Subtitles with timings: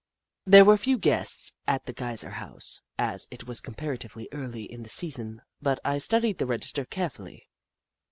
[0.45, 4.89] There were few guests at the Geyser House, as it was comparatively early in the
[4.89, 7.47] season, but I studied the register carefully.